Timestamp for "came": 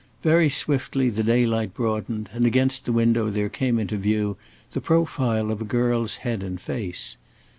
3.49-3.77